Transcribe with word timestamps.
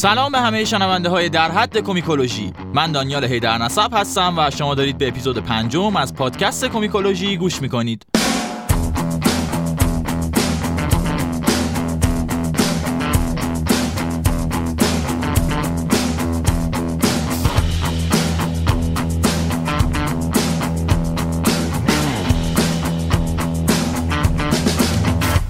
سلام 0.00 0.32
به 0.32 0.38
همه 0.38 0.64
شنونده 0.64 1.08
های 1.08 1.28
در 1.28 1.50
حد 1.50 1.78
کومیکولوژی. 1.78 2.52
من 2.74 2.92
دانیال 2.92 3.24
هیدر 3.24 3.58
نصب 3.58 3.94
هستم 3.94 4.34
و 4.38 4.50
شما 4.50 4.74
دارید 4.74 4.98
به 4.98 5.08
اپیزود 5.08 5.38
پنجم 5.38 5.96
از 5.96 6.14
پادکست 6.14 6.66
کومیکولوژی 6.66 7.36
گوش 7.36 7.62
می‌کنید. 7.62 8.06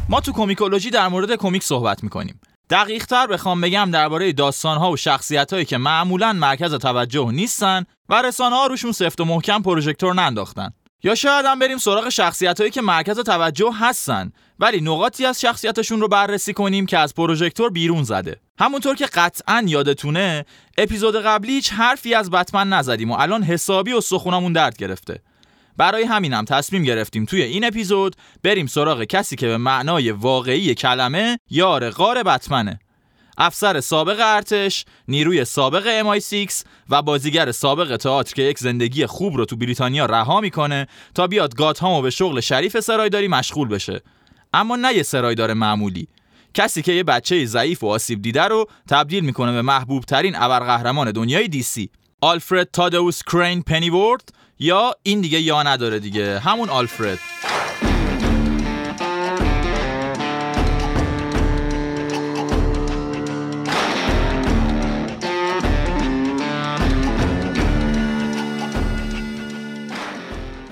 ما 0.09 0.20
تو 0.20 0.32
کومیکولوژی 0.32 0.90
در 0.90 1.09
مورد 1.09 1.37
کمیک 1.37 1.62
صحبت 1.62 2.04
می‌کنیم. 2.04 2.40
دقیق 2.70 3.06
تر 3.06 3.27
بخوام 3.27 3.60
بگم 3.60 3.91
درباره 3.91 4.33
داستان 4.33 4.79
ها 4.79 4.91
و 4.91 4.97
شخصیت 4.97 5.52
هایی 5.52 5.65
که 5.65 5.79
معمولا 5.79 6.33
مرکز 6.33 6.74
توجه 6.74 7.30
نیستن 7.33 7.84
و 8.09 8.23
رسانه 8.23 8.56
ها 8.56 8.66
روشون 8.66 8.93
سفت 8.93 9.20
و 9.20 9.24
محکم 9.24 9.62
پروژکتور 9.62 10.15
ننداختن. 10.15 10.70
یا 11.02 11.15
شاید 11.15 11.46
هم 11.46 11.59
بریم 11.59 11.79
سراغ 11.79 12.09
شخصیت 12.09 12.60
هایی 12.60 12.70
که 12.70 12.80
مرکز 12.80 13.19
توجه 13.19 13.73
هستن 13.80 14.33
ولی 14.59 14.80
نقاطی 14.80 15.27
از 15.27 15.41
شخصیتشون 15.41 16.01
رو 16.01 16.09
بررسی 16.09 16.52
کنیم 16.52 16.87
که 16.87 16.98
از 16.98 17.15
پروژکتور 17.15 17.70
بیرون 17.70 18.02
زده. 18.02 18.41
همونطور 18.59 18.96
که 18.96 19.07
قطعا 19.07 19.65
یادتونه 19.66 20.45
اپیزود 20.79 21.16
قبلی 21.16 21.52
هیچ 21.52 21.73
حرفی 21.73 22.15
از 22.15 22.30
بتمن 22.30 22.68
نزدیم 22.68 23.10
و 23.10 23.16
الان 23.18 23.43
حسابی 23.43 23.93
و 23.93 24.01
سخونمون 24.01 24.52
درد 24.52 24.77
گرفته. 24.77 25.23
برای 25.80 26.04
همینم 26.04 26.44
تصمیم 26.44 26.82
گرفتیم 26.82 27.24
توی 27.24 27.42
این 27.42 27.64
اپیزود 27.64 28.16
بریم 28.42 28.66
سراغ 28.66 29.04
کسی 29.04 29.36
که 29.36 29.46
به 29.46 29.56
معنای 29.56 30.10
واقعی 30.10 30.74
کلمه 30.74 31.38
یار 31.50 31.90
غار 31.90 32.22
بتمنه 32.22 32.80
افسر 33.38 33.80
سابق 33.80 34.20
ارتش، 34.20 34.84
نیروی 35.09 35.45
سابق 35.45 36.02
MI6 36.02 36.52
و 36.90 37.02
بازیگر 37.02 37.52
سابق 37.52 37.96
تئاتر 37.96 38.34
که 38.34 38.42
یک 38.42 38.59
زندگی 38.59 39.06
خوب 39.06 39.37
رو 39.37 39.45
تو 39.45 39.56
بریتانیا 39.56 40.06
رها 40.06 40.40
می‌کنه 40.40 40.87
تا 41.14 41.26
بیاد 41.26 41.54
گاتهامو 41.54 42.02
به 42.02 42.10
شغل 42.10 42.40
شریف 42.40 42.80
سرایداری 42.80 43.28
مشغول 43.28 43.68
بشه. 43.68 44.00
اما 44.54 44.76
نه 44.76 44.94
یه 44.94 45.02
سرایدار 45.02 45.54
معمولی. 45.54 46.09
کسی 46.54 46.82
که 46.82 46.92
یه 46.92 47.02
بچه 47.02 47.44
ضعیف 47.44 47.84
و 47.84 47.87
آسیب 47.87 48.22
دیده 48.22 48.42
رو 48.42 48.66
تبدیل 48.88 49.24
می‌کنه 49.24 49.52
به 49.52 49.62
محبوب 49.62 50.04
ترین 50.04 50.37
ابرقهرمان 50.37 51.12
دنیای 51.12 51.48
دیسی 51.48 51.90
آلفرد 52.20 52.70
تادوس 52.72 53.22
کرین 53.22 53.62
پنیورد 53.62 54.40
یا 54.62 54.94
این 55.02 55.20
دیگه 55.20 55.40
یا 55.40 55.62
نداره 55.62 55.98
دیگه. 55.98 56.38
همون 56.38 56.68
آلفرد. 56.68 57.18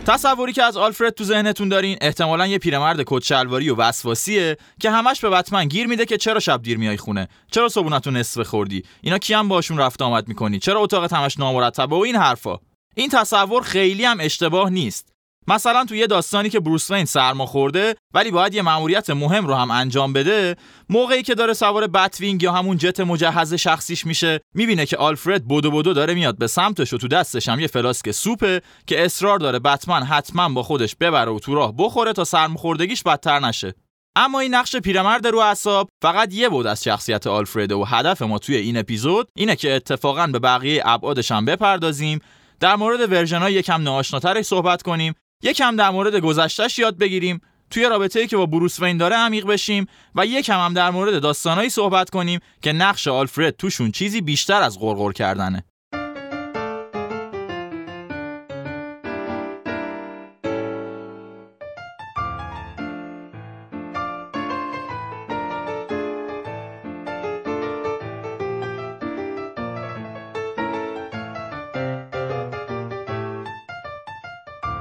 تصوری 0.07 0.53
که 0.53 0.63
از 0.63 0.77
آلفرد 0.77 1.15
تو 1.15 1.25
ذهنتون 1.25 1.69
دارین 1.69 1.99
احتمالا 2.01 2.47
یه 2.47 2.59
پیرمرد 2.59 3.03
کتشلواری 3.07 3.71
و 3.71 3.77
وسواسیه 3.77 4.57
که 4.81 4.91
همش 4.91 5.21
به 5.21 5.31
بتمن 5.31 5.65
گیر 5.65 5.87
میده 5.87 6.05
که 6.05 6.17
چرا 6.17 6.41
شب 6.41 6.63
دیر 6.63 6.79
میای 6.79 6.97
خونه؟ 6.97 7.29
چرا 7.51 7.69
صبونتون 7.69 8.17
نصف 8.17 8.41
خوردی؟ 8.41 8.83
اینا 9.01 9.19
کیم 9.19 9.49
باشون 9.49 9.79
رفت 9.79 10.03
آمد 10.03 10.29
می‌کنی؟ 10.29 10.59
چرا 10.59 10.81
اتاقت 10.81 11.13
همش 11.13 11.39
نامرتبه 11.39 11.97
و 11.97 11.99
این 11.99 12.17
حرفا؟ 12.17 12.59
این 12.99 13.09
تصور 13.09 13.63
خیلی 13.63 14.05
هم 14.05 14.19
اشتباه 14.21 14.71
نیست. 14.71 15.13
مثلا 15.47 15.85
تو 15.85 15.95
یه 15.95 16.07
داستانی 16.07 16.51
که 16.51 16.61
بروس 16.61 16.91
وین 16.91 17.05
سرما 17.05 17.47
خورده 17.47 17.95
ولی 18.15 18.31
باید 18.31 18.55
یه 18.55 18.63
مأموریت 18.63 19.11
مهم 19.11 19.47
رو 19.47 19.55
هم 19.55 19.71
انجام 19.71 20.13
بده 20.13 20.57
موقعی 20.89 21.23
که 21.23 21.35
داره 21.35 21.53
سوار 21.53 21.87
بتوینگ 21.87 22.43
یا 22.43 22.53
همون 22.53 22.77
جت 22.77 23.01
مجهز 23.01 23.55
شخصیش 23.55 24.07
میشه 24.07 24.41
می‌بینه 24.55 24.87
که 24.87 24.97
آلفرد 24.97 25.49
بدو 25.49 25.71
بدو 25.71 25.93
داره 25.93 26.15
میاد 26.15 26.39
به 26.39 26.47
سمتش 26.47 26.93
و 26.93 26.99
تو 26.99 27.09
دستش 27.09 27.49
هم 27.49 27.61
یه 27.61 27.67
فلاسک 27.67 28.11
سوپه 28.11 28.61
که 28.87 29.05
اصرار 29.05 29.39
داره 29.39 29.59
بتمن 29.59 30.03
حتما 30.03 30.49
با 30.49 30.63
خودش 30.63 30.97
ببره 30.97 31.31
و 31.31 31.39
تو 31.39 31.55
راه 31.55 31.75
بخوره 31.79 32.13
تا 32.13 32.25
سرماخوردگیش 32.25 33.03
بدتر 33.03 33.41
نشه. 33.41 33.75
اما 34.17 34.41
این 34.41 34.55
نقش 34.55 34.77
پیرمرد 34.77 35.27
رو 35.27 35.39
اعصاب 35.39 35.89
فقط 36.03 36.35
یه 36.35 36.49
بود 36.49 36.67
از 36.67 36.85
شخصیت 36.85 37.27
آلفرد 37.27 37.73
و 37.73 37.85
هدف 37.85 38.23
ما 38.23 38.39
توی 38.39 38.57
این 38.57 38.77
اپیزود 38.77 39.29
اینه 39.37 39.57
که 39.57 39.75
اتفاقا 39.75 40.27
به 40.27 40.39
بقیه 40.39 40.83
ابعادش 40.85 41.33
هم 41.33 41.45
بپردازیم 41.45 42.21
در 42.61 42.77
مورد 42.77 43.13
ورژن 43.13 43.39
های 43.39 43.53
یکم 43.53 43.83
ناآشناترش 43.83 44.45
صحبت 44.45 44.83
کنیم. 44.83 45.15
یکم 45.43 45.77
در 45.77 45.91
مورد 45.91 46.17
گذشتهش 46.17 46.79
یاد 46.79 46.99
بگیریم. 46.99 47.41
توی 47.71 47.85
رابطه‌ای 47.85 48.27
که 48.27 48.37
با 48.37 48.47
بروس 48.47 48.81
وین 48.81 48.97
داره 48.97 49.17
عمیق 49.17 49.47
بشیم 49.47 49.87
و 50.15 50.27
یکم 50.27 50.59
هم 50.65 50.75
در 50.75 50.91
مورد 50.91 51.23
داستانهایی 51.23 51.71
صحبت 51.71 52.11
کنیم 52.11 52.41
که 52.63 52.73
نقش 52.73 53.09
آلفرد 53.09 53.57
توشون 53.57 53.91
چیزی 53.91 54.21
بیشتر 54.21 54.63
از 54.63 54.81
غرغر 54.81 55.13
کردنه. 55.13 55.65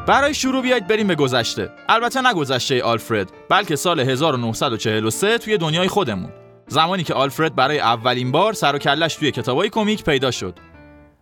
برای 0.08 0.34
شروع 0.34 0.62
بیاید 0.62 0.88
بریم 0.88 1.08
به 1.08 1.16
گذشته. 1.16 1.70
البته 1.90 2.22
نه 2.22 2.34
گذشته 2.34 2.84
آلفرد 2.84 3.32
بلکه 3.50 3.76
سال 3.76 4.00
1943 4.00 5.38
توی 5.38 5.58
دنیای 5.58 5.88
خودمون. 5.88 6.32
زمانی 6.68 7.04
که 7.04 7.14
آلفرد 7.14 7.56
برای 7.56 7.80
اولین 7.80 8.32
بار 8.32 8.54
سر 8.54 8.76
و 8.76 8.78
کلش 8.78 9.16
توی 9.16 9.32
کتابای 9.32 9.70
کمیک 9.70 10.04
پیدا 10.04 10.32
شد. 10.32 10.60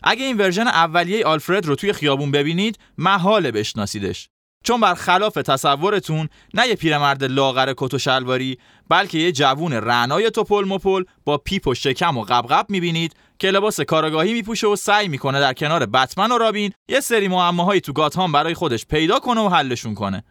اگه 0.03 0.25
این 0.25 0.37
version 0.37 0.67
اولیه 0.67 1.25
آلفرد 1.25 1.65
رو 1.65 1.75
توی 1.75 1.93
خیابون 1.93 2.31
ببینید 2.31 2.79
محاله 2.97 3.51
بشناسیدش. 3.51 4.29
چون 4.65 4.81
برخلاف 4.81 5.33
تصورتون 5.33 6.29
نه 6.53 6.67
یه 6.67 6.75
پیرمرد 6.75 7.23
لاغر 7.23 7.73
کت 7.77 7.93
و 7.93 7.97
شلواری 7.97 8.57
بلکه 8.89 9.17
یه 9.17 9.31
جوون 9.31 9.73
رعنای 9.73 10.31
توپل 10.31 10.65
مپل 10.67 11.03
با 11.25 11.37
پیپ 11.37 11.67
و 11.67 11.73
شکم 11.73 12.17
و 12.17 12.21
غبغب 12.23 12.65
می‌بینید 12.69 13.13
که 13.39 13.51
لباس 13.51 13.81
کارآگاهی 13.81 14.33
میپوشه 14.33 14.67
و 14.67 14.75
سعی 14.75 15.07
می‌کنه 15.07 15.39
در 15.39 15.53
کنار 15.53 15.85
بتمن 15.85 16.31
و 16.31 16.37
رابین 16.37 16.71
یه 16.89 16.99
سری 16.99 17.27
معماهایی 17.27 17.81
تو 17.81 17.93
گاتهام 17.93 18.31
برای 18.31 18.53
خودش 18.53 18.85
پیدا 18.85 19.19
کنه 19.19 19.41
و 19.41 19.49
حلشون 19.49 19.95
کنه. 19.95 20.23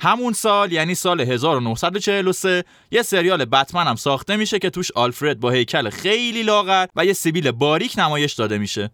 همون 0.00 0.32
سال 0.32 0.72
یعنی 0.72 0.94
سال 0.94 1.20
1943 1.20 2.64
یه 2.90 3.02
سریال 3.02 3.44
بتمن 3.44 3.86
هم 3.86 3.96
ساخته 3.96 4.36
میشه 4.36 4.58
که 4.58 4.70
توش 4.70 4.92
آلفرد 4.92 5.40
با 5.40 5.50
هیکل 5.50 5.90
خیلی 5.90 6.42
لاغر 6.42 6.86
و 6.96 7.04
یه 7.04 7.12
سیبیل 7.12 7.50
باریک 7.50 7.98
نمایش 7.98 8.32
داده 8.32 8.58
میشه. 8.58 8.90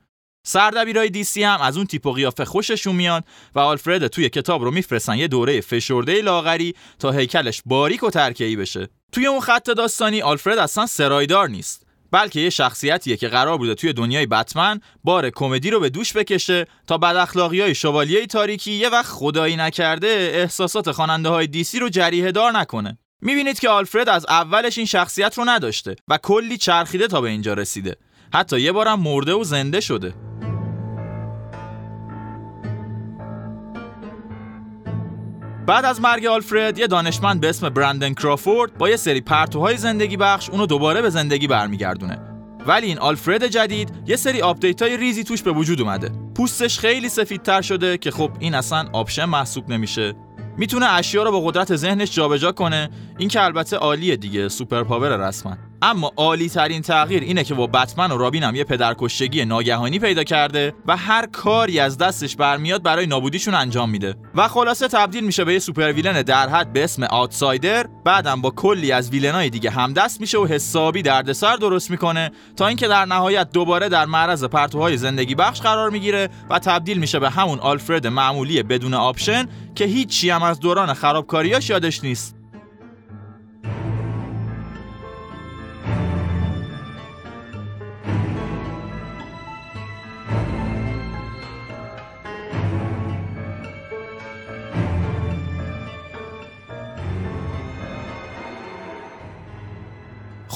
سردبیرای 0.48 1.10
دیسی 1.10 1.42
هم 1.42 1.60
از 1.60 1.76
اون 1.76 1.86
تیپ 1.86 2.06
و 2.06 2.12
قیافه 2.12 2.44
خوششون 2.44 2.96
میاد 2.96 3.24
و 3.54 3.58
آلفرد 3.58 4.06
توی 4.06 4.28
کتاب 4.28 4.62
رو 4.62 4.70
میفرستن 4.70 5.18
یه 5.18 5.28
دوره 5.28 5.60
فشرده 5.60 6.22
لاغری 6.22 6.74
تا 6.98 7.10
هیکلش 7.10 7.62
باریک 7.66 8.02
و 8.02 8.10
ترکیبی 8.10 8.56
بشه. 8.56 8.88
توی 9.12 9.26
اون 9.26 9.40
خط 9.40 9.70
داستانی 9.70 10.22
آلفرد 10.22 10.58
اصلا 10.58 10.86
سرایدار 10.86 11.48
نیست 11.48 11.86
بلکه 12.12 12.40
یه 12.40 12.50
شخصیتیه 12.50 13.16
که 13.16 13.28
قرار 13.28 13.58
بوده 13.58 13.74
توی 13.74 13.92
دنیای 13.92 14.26
بتمن 14.26 14.80
بار 15.04 15.30
کمدی 15.30 15.70
رو 15.70 15.80
به 15.80 15.90
دوش 15.90 16.12
بکشه 16.12 16.66
تا 16.86 16.98
بد 16.98 17.16
اخلاقی 17.16 17.60
های 17.60 17.74
شوالیه 17.74 18.26
تاریکی 18.26 18.72
یه 18.72 18.88
وقت 18.88 19.12
خدایی 19.12 19.56
نکرده 19.56 20.30
احساسات 20.34 20.90
خواننده 20.90 21.28
های 21.28 21.46
دیسی 21.46 21.78
رو 21.78 21.88
جریه 21.88 22.32
دار 22.32 22.52
نکنه. 22.52 22.98
می‌بینید 23.20 23.58
که 23.58 23.68
آلفرد 23.68 24.08
از 24.08 24.26
اولش 24.28 24.78
این 24.78 24.86
شخصیت 24.86 25.38
رو 25.38 25.44
نداشته 25.44 25.96
و 26.08 26.18
کلی 26.18 26.56
چرخیده 26.56 27.06
تا 27.06 27.20
به 27.20 27.28
اینجا 27.28 27.54
رسیده. 27.54 27.96
حتی 28.34 28.60
یه 28.60 28.72
بارم 28.72 29.00
مرده 29.00 29.32
و 29.34 29.44
زنده 29.44 29.80
شده. 29.80 30.25
بعد 35.66 35.84
از 35.84 36.00
مرگ 36.00 36.26
آلفرد 36.26 36.78
یه 36.78 36.86
دانشمند 36.86 37.40
به 37.40 37.48
اسم 37.48 37.68
برندن 37.68 38.14
کرافورد 38.14 38.78
با 38.78 38.88
یه 38.88 38.96
سری 38.96 39.20
پرتوهای 39.20 39.76
زندگی 39.76 40.16
بخش 40.16 40.50
اونو 40.50 40.66
دوباره 40.66 41.02
به 41.02 41.10
زندگی 41.10 41.46
برمیگردونه. 41.46 42.18
ولی 42.66 42.86
این 42.86 42.98
آلفرد 42.98 43.46
جدید 43.46 43.92
یه 44.06 44.16
سری 44.16 44.42
update 44.42 44.82
های 44.82 44.96
ریزی 44.96 45.24
توش 45.24 45.42
به 45.42 45.52
وجود 45.52 45.80
اومده. 45.80 46.10
پوستش 46.34 46.78
خیلی 46.78 47.08
سفیدتر 47.08 47.62
شده 47.62 47.98
که 47.98 48.10
خب 48.10 48.30
این 48.38 48.54
اصلا 48.54 48.88
option 48.92 49.24
محسوب 49.24 49.68
نمیشه. 49.68 50.14
می‌تونه 50.56 50.86
اشیا 50.86 51.22
رو 51.22 51.30
با 51.30 51.40
قدرت 51.40 51.76
ذهنش 51.76 52.14
جابجا 52.14 52.52
کنه. 52.52 52.90
این 53.18 53.28
که 53.28 53.44
البته 53.44 53.76
عالیه 53.76 54.16
دیگه 54.16 54.48
super 54.48 54.82
power 54.82 55.28
رسما. 55.28 55.56
اما 55.82 56.12
عالی 56.16 56.48
ترین 56.48 56.82
تغییر 56.82 57.22
اینه 57.22 57.44
که 57.44 57.54
با 57.54 57.66
بتمن 57.66 58.12
و 58.12 58.16
رابین 58.18 58.42
هم 58.42 58.54
یه 58.54 58.64
پدرکشتگی 58.64 59.44
ناگهانی 59.44 59.98
پیدا 59.98 60.24
کرده 60.24 60.74
و 60.86 60.96
هر 60.96 61.26
کاری 61.26 61.80
از 61.80 61.98
دستش 61.98 62.36
برمیاد 62.36 62.82
برای 62.82 63.06
نابودیشون 63.06 63.54
انجام 63.54 63.90
میده. 63.90 64.14
و 64.34 64.48
خلاصه 64.48 64.88
تبدیل 64.88 65.24
میشه 65.24 65.44
به 65.44 65.52
یه 65.52 65.58
super 65.58 65.92
villain 65.92 66.22
در 66.22 66.48
حد 66.48 66.72
به 66.72 66.84
اسم 66.84 67.02
Outsider 67.02 67.86
بعدم 68.04 68.40
با 68.40 68.50
کلی 68.50 68.92
از 68.92 69.10
villain 69.10 69.45
ای 69.45 69.50
دیگه 69.50 69.70
همدست 69.70 70.20
میشه 70.20 70.38
و 70.38 70.46
حسابی 70.46 71.02
دردسر 71.02 71.56
درست 71.56 71.90
می‌کنه 71.90 72.30
تا 72.56 72.66
اینکه 72.66 72.88
در 72.88 73.04
نهایت 73.04 73.50
دوباره 73.52 73.88
در 73.88 74.04
معرض 74.04 74.44
پرتوهای 74.44 74.96
زندگی 74.96 75.34
بخش 75.34 75.60
قرار 75.60 75.90
می‌گیره 75.90 76.28
و 76.50 76.58
تبدیل 76.58 76.98
میشه 76.98 77.18
به 77.18 77.30
همون 77.30 77.58
آلفرد 77.58 78.06
معمولی 78.06 78.62
بدون 78.62 78.94
option 78.94 79.48
که 79.74 79.84
هیچی 79.84 80.30
هم 80.30 80.42
از 80.42 80.60
دوران 80.60 80.94
خرابکاریاش 80.94 81.70
یادش 81.70 82.04
نیست. 82.04 82.35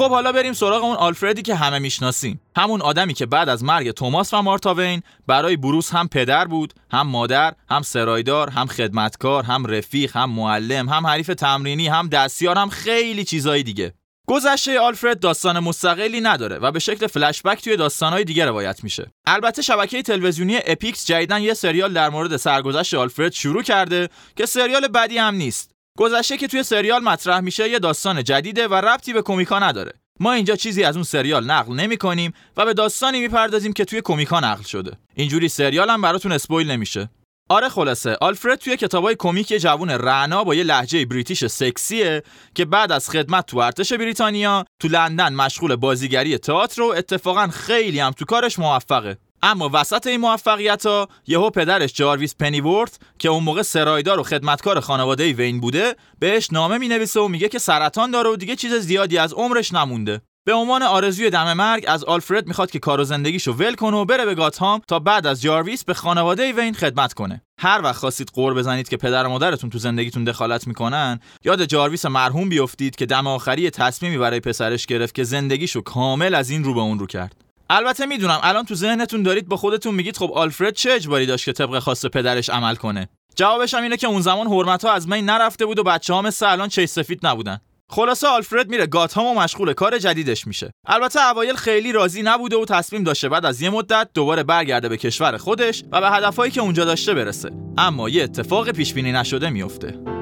خب 0.01 0.11
حالا 0.11 0.33
بریم 0.33 0.53
سراغ 0.53 0.85
اون 0.85 0.97
آلفردی 0.97 1.43
که 1.43 1.55
همه 1.55 1.79
می‌شناسیم 1.79 2.41
همون 2.57 2.83
آدمی 2.83 3.15
که 3.15 3.27
بعد 3.27 3.49
از 3.49 3.65
مرگ 3.65 3.91
توماس 3.91 4.35
و 4.35 4.43
مارتا 4.43 4.75
وین 4.75 5.03
برای 5.27 5.57
بروس 5.57 5.93
هم 5.93 6.09
پدر 6.09 6.45
بود 6.45 6.75
هم 6.91 7.07
مادر 7.07 7.55
هم 7.71 7.83
سرایدار 7.83 8.51
هم 8.51 8.67
خدمتکار 8.67 9.45
هم 9.45 9.67
رفیق 9.67 10.17
هم 10.17 10.31
معلم 10.31 10.89
هم 10.89 11.07
حریف 11.07 11.27
تمرینی 11.27 11.89
هم 11.89 12.09
دستیار 12.09 12.59
هم 12.59 12.69
خیلی 12.69 13.25
چیزای 13.25 13.63
دیگه 13.63 13.93
گذشته 14.29 14.81
آلفرد 14.81 15.21
داستان 15.21 15.59
مستقلی 15.59 16.21
نداره 16.21 16.57
و 16.57 16.73
به 16.73 16.79
شکل 16.79 17.07
فلشبک 17.07 17.63
توی 17.65 17.77
داستانهای 17.77 18.25
دیگه 18.25 18.45
روایت 18.45 18.85
میشه. 18.85 19.11
البته 19.27 19.63
شبکه 19.63 20.03
تلویزیونی 20.03 20.59
Epix 20.67 21.07
جدیداً 21.07 21.43
یه 21.43 21.55
سریال 21.55 21.93
در 21.93 22.09
مورد 22.09 22.37
سرگذشت 22.37 22.95
آلفرد 22.95 23.33
شروع 23.33 23.63
کرده 23.63 24.09
که 24.37 24.47
سریال 24.47 24.89
بدی 24.89 25.19
هم 25.19 25.35
نیست. 25.35 25.80
گذشته 26.01 26.37
که 26.37 26.49
توی 26.49 26.63
سریال 26.63 27.03
مطرح 27.03 27.41
میشه 27.41 27.69
یه 27.69 27.79
داستان 27.79 28.25
جدیده 28.25 28.69
و 28.69 28.75
ربطی 28.75 29.13
به 29.13 29.23
کمیکا 29.23 29.59
نداره. 29.59 29.93
ما 30.21 30.33
اینجا 30.33 30.57
چیزی 30.57 30.85
از 30.85 30.97
اون 30.97 31.03
سریال 31.03 31.45
نقل 31.45 31.75
نمی 31.75 31.97
کنیم 31.97 32.33
و 32.57 32.65
به 32.65 32.75
داستانی 32.75 33.21
می‌پردازیم 33.21 33.73
که 33.73 33.85
توی 33.85 34.01
کمیکا 34.05 34.41
نقل 34.41 34.63
شده. 34.63 34.93
اینجوری 35.15 35.49
سریال 35.49 35.91
هم 35.91 36.03
براتون 36.03 36.33
spoil 36.33 36.71
نمیشه. 36.71 37.11
آره 37.49 37.69
خلاصه 37.69 38.17
آلفرد 38.21 38.59
توی 38.59 38.77
کتابای 38.77 39.17
کمیک 39.19 39.49
جوون 39.49 39.91
رعنا 39.91 40.45
با 40.45 40.55
یه 40.55 40.63
لهجه 40.63 41.05
British 41.05 41.47
سکسیه 41.47 42.23
که 42.55 42.65
بعد 42.65 42.93
از 42.93 43.11
خدمت 43.11 43.47
تو 43.47 43.59
ارتش 43.59 43.93
بریتانیا 43.93 44.65
تو 44.83 44.89
لندن 44.89 45.33
مشغول 45.33 45.77
بازیگری 45.77 46.39
تئاتر 46.39 46.83
و 46.83 46.95
اتفاقا 46.97 47.47
خیلی 47.47 48.01
هم 48.01 48.11
تو 48.11 48.25
کارش 48.25 48.59
موفقه 48.59 49.19
اما 49.43 49.71
وسط 49.73 50.07
این 50.07 50.21
موفقیت 50.21 50.87
ها 50.87 51.09
یهو 51.27 51.51
پدرش 51.51 51.93
جارویس 51.93 52.35
پنیورت 52.35 52.99
که 53.19 53.29
اون 53.29 53.45
موقع 53.45 53.63
سرایدار 53.63 54.21
و 54.21 54.23
خدمتکار 54.23 54.81
خانواده 54.81 55.33
وین 55.33 55.61
بوده 55.61 55.97
بهش 56.19 56.49
نامه 56.53 56.79
می‌نویسه 56.79 57.21
و 57.21 57.29
میگه 57.29 57.49
که 57.49 57.59
سرطان 57.59 58.11
داره 58.11 58.31
و 58.31 58.37
دیگه 58.37 58.57
چیز 58.57 58.75
زیادی 58.75 59.19
از 59.19 59.33
عمرش 59.33 59.75
نمونده. 59.75 60.21
به 60.47 60.53
عنوان 60.53 60.83
آرزوی 60.83 61.31
دم 61.31 61.53
مرگ 61.53 61.85
از 61.89 62.05
آلفرد 62.05 62.47
می‌خواد 62.47 62.71
که 62.71 62.79
کار 62.79 63.01
و 63.01 63.05
زندگیشو 63.05 63.53
ول 63.53 63.75
کنه 63.75 63.97
و 63.97 64.05
بره 64.05 64.25
به 64.25 64.35
گاتهام 64.35 64.81
تا 64.89 64.99
بعد 64.99 65.27
از 65.27 65.43
جارویس 65.43 65.85
به 65.85 65.95
خانواده 65.95 66.53
وین 66.53 66.75
خدمت 66.75 67.13
کنه. 67.13 67.43
هر 67.61 67.81
وقت 67.85 67.97
خواستید 67.97 68.31
قور 68.35 68.55
بزنید 68.55 68.89
که 68.89 68.97
پدر 68.97 69.27
و 69.27 69.29
مادرتون 69.29 69.71
تو 69.71 69.79
زندگیتون 69.79 70.25
دخالت 70.25 70.67
می‌کنن 70.67 71.21
یاد 71.45 71.65
جارویس 71.65 72.07
مرحوم 72.07 72.49
بیفتید 72.49 72.97
که 72.97 73.07
دم 73.07 73.27
آخری 73.27 73.71
تصمیمی 73.71 74.19
برای 74.19 74.41
پسرش 74.41 74.87
گرفت 74.87 75.15
که 75.15 75.25
زندگیشو 75.25 75.81
کامل 75.81 76.35
از 76.35 76.51
این 76.51 76.65
رو 76.65 76.75
به 76.75 76.81
اون 76.81 76.99
رو 76.99 77.07
کرد. 77.07 77.50
البته 77.73 78.07
می‌دونم 78.07 78.41
الان 78.43 78.65
تو 78.65 78.75
ذهنتون 78.75 79.23
دارید 79.23 79.49
با 79.49 79.57
خودتون 79.57 79.95
میگید 79.95 80.17
خب 80.17 80.33
آلفرد 80.33 80.75
چه 80.75 80.93
اجباری 80.93 81.27
داشت 81.27 81.45
که 81.45 81.53
طبق 81.53 81.79
خواست 81.79 82.07
پدرش 82.07 82.51
عمل 82.51 82.75
کنه؟ 82.75 83.09
جوابش 83.37 83.75
هم 83.75 83.83
اینه 83.83 83.97
که 83.97 84.07
اون 84.07 84.21
زمان 84.21 84.47
حرمت 84.47 84.85
ها 84.85 84.93
از 84.93 85.09
می 85.09 85.23
نرفته 85.23 85.67
بود 85.67 85.79
و 85.79 85.83
بچه 85.83 86.15
ها 86.15 86.23
مثل 86.23 86.47
الان 86.47 86.69
چه 86.69 86.87
سفید 86.87 87.27
نبودن. 87.27 87.59
خلاصه 87.89 88.29
آلفرد 88.29 88.71
میره 88.71 88.87
گاتهام 88.87 89.27
و 89.27 89.41
مشغول 89.41 89.73
کار 89.73 89.99
جدیدش 89.99 90.47
میشه. 90.47 90.71
البته 90.87 91.31
اوایل 91.31 91.55
خیلی 91.55 91.93
راضی 91.93 92.23
نبوده 92.23 92.57
و 92.57 92.65
تصمیم 92.65 93.05
داشته 93.05 93.29
بعد 93.29 93.47
از 93.47 93.63
یه 93.63 93.71
مدت 93.71 94.09
دوباره 94.15 94.43
برگرده 94.43 94.89
به 94.89 94.97
کشور 94.97 95.37
خودش 95.37 95.85
و 95.93 96.01
به 96.01 96.11
هدفهایی 96.11 96.53
که 96.53 96.61
اونجا 96.61 96.85
داشته 96.85 97.15
برسه. 97.15 97.51
اما 97.79 98.09
یه 98.09 98.23
اتفاق 98.23 98.71
پیش 98.71 98.95
بینی 98.95 99.13
نشده 99.13 99.51
میفته 99.51 100.20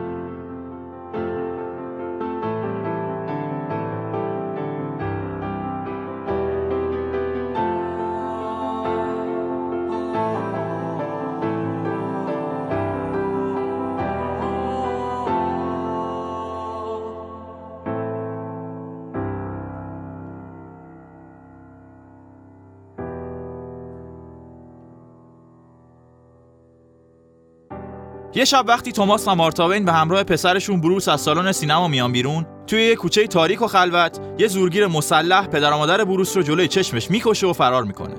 یه 28.39 28.45
شب 28.45 28.65
وقتی 28.69 28.93
توماس 28.93 29.29
و 29.29 29.35
مارتاوین 29.35 29.85
به 29.85 29.93
همراه 29.93 30.23
پسرشون 30.23 30.81
بروس 30.81 31.09
از 31.09 31.21
سالن 31.21 31.53
سینما 31.53 31.89
میان 31.89 32.13
بیرون 32.13 32.47
توی 32.67 32.83
یه 32.83 32.97
کوچه 32.97 33.27
تاریک 33.27 33.63
و 33.63 33.67
خلوت 33.67 34.21
یه 34.39 34.49
زورگیر 34.49 34.87
مسلح 34.87 35.47
پدر 35.47 35.73
و 35.73 35.77
مادر 35.77 36.05
بروس 36.05 36.37
رو 36.37 36.43
جلوی 36.43 36.69
چشمش 36.69 37.11
می‌کشه 37.11 37.47
و 37.47 37.53
فرار 37.53 37.85
می‌کنه. 37.85 38.15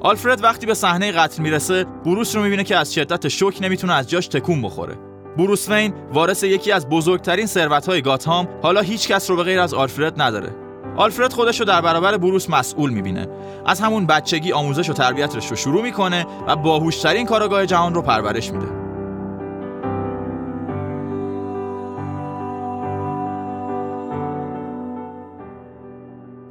آلفرد 0.00 0.44
وقتی 0.44 0.66
به 0.66 0.74
صحنه 0.74 1.12
قتل 1.12 1.42
می‌رسه 1.42 1.84
بروس 2.04 2.36
رو 2.36 2.42
می‌بینه 2.42 2.64
که 2.64 2.76
از 2.76 2.94
شدت 2.94 3.28
شوک 3.28 3.58
نمی‌تونه 3.60 3.92
از 3.92 4.10
جاش 4.10 4.26
تکون 4.26 4.62
بخوره. 4.62 4.94
بروس 5.36 5.68
وین 5.68 5.94
وارث 6.12 6.42
یکی 6.42 6.72
از 6.72 6.88
بزرگترین 6.88 7.46
ثروت‌های 7.46 8.02
گاتهام 8.02 8.48
حالا 8.62 8.80
هیچ 8.80 9.08
کس 9.08 9.30
رو 9.30 9.36
به 9.36 9.42
غیر 9.42 9.60
از 9.60 9.74
آلفرد 9.74 10.22
نداره. 10.22 10.54
آلفرد 10.96 11.32
خودش 11.32 11.60
رو 11.60 11.66
در 11.66 11.80
برابر 11.80 12.16
بروس 12.16 12.50
مسئول 12.50 12.90
می‌بینه. 12.90 13.28
از 13.66 13.80
همون 13.80 14.06
بچگی 14.06 14.52
آموزش 14.52 14.90
و 14.90 14.92
تربیتش 14.92 15.46
رو 15.46 15.56
شروع 15.56 15.82
می‌کنه 15.82 16.26
و 16.46 16.56
باهوشترین 16.56 17.26
کاراگاه 17.26 17.66
جهان 17.66 17.94
رو 17.94 18.02
پرورش 18.02 18.50
میده. 18.50 18.66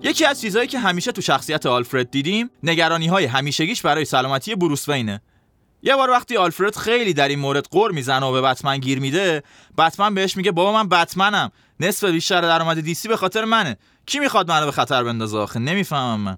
یکی 0.04 0.26
از 0.26 0.42
چیزهایی 0.42 0.68
که 0.68 0.80
همیشه 0.80 1.12
تو 1.12 1.22
شخصیت 1.22 1.66
آلفرد 1.66 2.12
دیدیم 2.12 2.50
نگرانی 2.64 3.08
های 3.08 3.26
همیشگیش 3.26 3.82
برای 3.82 4.06
سلامتی 4.06 4.56
بروس 4.56 4.90
وینه. 4.90 5.22
یه 5.84 5.96
بار 5.96 6.10
وقتی 6.10 6.38
آلفرد 6.38 6.76
خیلی 6.76 7.14
در 7.14 7.28
این 7.28 7.40
مورد 7.40 7.68
قر 7.72 7.92
می‌زنه 7.92 8.26
و 8.26 8.32
به 8.32 8.42
بتمن 8.42 8.78
گیر 8.78 9.00
میده 9.00 9.44
بتمن 9.78 10.14
بهش 10.14 10.38
میگه 10.38 10.52
بابا 10.52 10.84
من 10.84 10.90
بتمنم 10.90 11.52
نصف 11.80 12.04
بیشتر 12.04 12.42
درآمد 12.42 12.82
دیسی 12.82 13.08
به 13.08 13.18
خاطر 13.18 13.46
منه. 13.46 13.78
کی 14.06 14.20
می‌خواد 14.20 14.52
منو 14.52 14.66
به 14.66 14.72
خطر 14.72 15.04
بندازه 15.04 15.38
آخه؟ 15.38 15.60
نمی‌فهمم 15.60 16.20
من. 16.20 16.38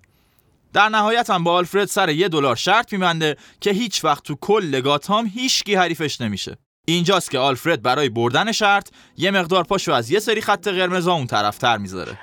در 0.74 0.90
نهایت 0.90 1.30
هم 1.30 1.44
با 1.44 1.54
آلفرد 1.54 1.86
سر 1.86 2.10
یه 2.10 2.28
دلار 2.30 2.56
شرط 2.56 2.94
میبنده 2.94 3.38
که 3.62 3.72
هیچ 3.72 4.04
وقت 4.06 4.24
تو 4.24 4.36
کل 4.36 4.82
گاتام 4.82 5.32
هیچکی 5.36 5.76
حریفش 5.76 6.22
نمیشه. 6.22 6.58
اینجاست 6.86 7.32
که 7.32 7.40
آلفرد 7.40 7.82
برای 7.82 8.10
بردن 8.10 8.52
شرط 8.52 8.90
یه 9.18 9.32
مقدار 9.32 9.64
پاشو 9.64 9.92
از 9.92 10.12
یه 10.12 10.20
سری 10.20 10.42
خط 10.42 10.68
قرمز 10.68 11.08
اون 11.08 11.28
طرفتر 11.28 11.78
می‌ذاره. 11.78 12.20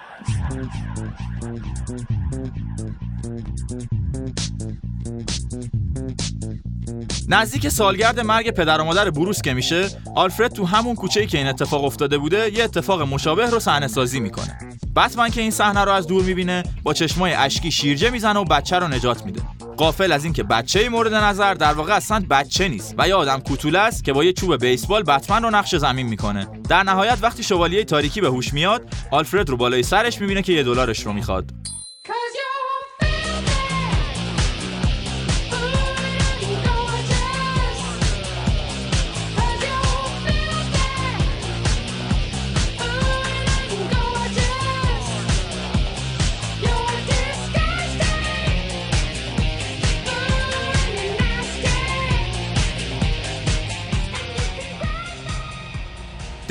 نزدیک 7.33 7.69
سالگرد 7.69 8.21
مرگ 8.21 8.51
پدر 8.51 8.81
و 8.81 8.85
مادر 8.85 9.11
بروس 9.11 9.43
که 9.43 9.55
میشه 9.55 9.89
آلفرد 10.15 10.53
تو 10.53 10.67
همون 10.67 10.95
کوچه‌ای 10.95 11.27
که 11.27 11.39
این 11.39 11.47
اتفاق 11.47 11.85
افتاده 11.85 12.19
بوده 12.19 12.53
یه 12.55 12.65
اتفاق 12.65 13.03
مشابه 13.03 13.51
رو 13.51 13.61
صحنه 13.61 13.89
سازی 13.89 14.21
می‌کنه. 14.21 14.59
بتمن 14.97 15.31
که 15.31 15.41
این 15.41 15.51
صحنه 15.51 15.85
رو 15.85 15.93
از 15.93 16.07
دور 16.07 16.23
می‌بینه 16.23 16.62
با 16.83 16.93
چشمای 16.93 17.33
اشکی 17.33 17.71
شیرجه 17.71 18.11
می‌زنه 18.11 18.41
و 18.41 18.45
بچه 18.45 18.79
رو 18.79 18.89
نجات 18.89 19.27
میده. 19.27 19.43
قافل 19.77 20.12
از 20.12 20.25
اینکه 20.25 20.43
بچه 20.43 20.89
مورد 20.89 21.15
نظر 21.15 21.55
در 21.55 21.73
واقع 21.73 21.97
اصلا 21.97 22.25
بچه 22.31 22.69
نیست 22.69 22.95
و 22.99 23.09
یه 23.09 23.15
آدم 23.15 23.41
کوتوله 23.41 23.79
است 23.79 24.05
که 24.05 24.12
با 24.12 24.25
یه 24.25 24.33
چوب 24.33 24.57
بیسبال 24.57 25.03
بتمن 25.03 25.43
رو 25.43 25.51
نقش 25.51 25.75
زمین 25.75 26.07
می‌کنه. 26.07 26.47
در 26.69 26.83
نهایت 26.83 27.19
وقتی 27.23 27.43
شوالیه 27.43 27.85
تاریکی 27.85 28.21
به 28.21 28.29
هوش 28.29 28.53
میاد 28.53 28.83
آلفرد 29.11 29.51
رو 29.51 29.57
بالای 29.57 29.83
سرش 29.83 30.21
می‌بینه 30.21 30.43
که 30.43 30.53
یه 30.53 30.62
دلارش 30.62 31.07
رو 31.07 31.12
می‌خواد. 31.12 31.51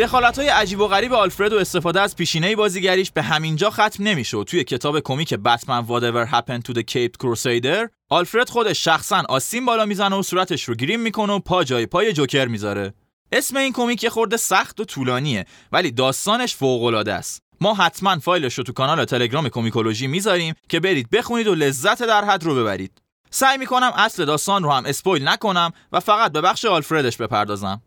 دخالت 0.02 0.40
های 0.40 0.48
عجیب 0.48 0.80
و 0.80 0.88
غریب 0.88 1.14
آلفرد 1.14 1.54
و 1.54 1.58
استفاده 1.58 2.02
از 2.02 2.16
پیشینه 2.16 2.56
بازیگریش 2.56 3.12
به 3.12 3.22
همینجا 3.22 3.70
ختم 3.70 4.04
نمیشه 4.04 4.38
و 4.38 4.44
توی 4.44 4.64
کتاب 4.64 5.00
کمیک 5.00 5.34
بتمن 5.34 5.86
Whatever 5.88 6.32
Happened 6.32 6.72
to 6.72 6.76
the 6.76 6.82
Caped 6.82 7.24
Crusader 7.24 7.90
آلفرد 8.10 8.50
خودش 8.50 8.86
شخصا 8.86 9.24
آسین 9.30 9.66
بالا 9.66 9.86
می‌زنه 9.86 10.16
و 10.16 10.22
صورتش 10.24 10.64
رو 10.64 10.76
گریم 10.76 11.00
می‌کنه 11.00 11.34
و 11.34 11.40
پا 11.40 11.64
جای 11.64 11.86
پای 11.86 12.14
جوکر 12.14 12.46
می‌ذاره. 12.46 12.94
اسم 13.32 13.58
این 13.58 13.74
کمیک 13.74 14.08
خورده 14.08 14.38
سخت 14.38 14.80
و 14.80 14.86
طولانیه 14.86 15.46
ولی 15.72 15.92
داستانش 15.92 16.56
فوق 16.56 16.84
العاده 16.84 17.14
است. 17.14 17.44
ما 17.62 17.74
حتما 17.74 18.20
فایلش 18.20 18.54
رو 18.54 18.64
تو 18.64 18.74
کانال 18.74 19.06
تلگرام 19.06 19.50
کومیکولوژی 19.50 20.08
می‌ذاریم 20.08 20.56
که 20.70 20.80
برید 20.80 21.10
بخونید 21.10 21.48
و 21.48 21.56
لذت 21.56 22.04
در 22.04 22.26
حد 22.26 22.44
رو 22.44 22.56
ببرید. 22.56 23.02
سعی 23.30 23.58
می‌کنم 23.58 23.92
اصل 23.96 24.26
داستان 24.26 24.64
رو 24.64 24.72
هم 24.72 24.86
اسپویل 24.86 25.28
نکنم 25.28 25.72
و 25.92 26.00
فقط 26.00 26.32
به 26.32 26.42
بخش 26.42 26.66
آلفردش 26.66 27.18
بپردازم. 27.18 27.82